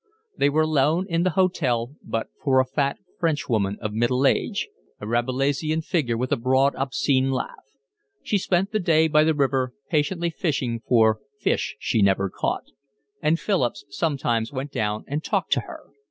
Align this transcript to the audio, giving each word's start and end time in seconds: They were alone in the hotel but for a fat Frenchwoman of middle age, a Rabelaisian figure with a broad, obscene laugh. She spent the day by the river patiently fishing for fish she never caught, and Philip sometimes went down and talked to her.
They 0.35 0.49
were 0.49 0.63
alone 0.63 1.05
in 1.07 1.21
the 1.21 1.29
hotel 1.37 1.93
but 2.01 2.25
for 2.43 2.59
a 2.59 2.65
fat 2.65 2.97
Frenchwoman 3.19 3.77
of 3.81 3.93
middle 3.93 4.25
age, 4.25 4.67
a 4.99 5.05
Rabelaisian 5.05 5.83
figure 5.83 6.17
with 6.17 6.31
a 6.31 6.37
broad, 6.37 6.73
obscene 6.73 7.29
laugh. 7.29 7.77
She 8.23 8.39
spent 8.39 8.71
the 8.71 8.79
day 8.79 9.07
by 9.07 9.23
the 9.23 9.35
river 9.35 9.75
patiently 9.91 10.31
fishing 10.31 10.81
for 10.89 11.19
fish 11.39 11.75
she 11.77 12.01
never 12.01 12.31
caught, 12.31 12.71
and 13.21 13.39
Philip 13.39 13.73
sometimes 13.89 14.51
went 14.51 14.71
down 14.71 15.03
and 15.07 15.23
talked 15.23 15.51
to 15.53 15.59
her. 15.67 15.81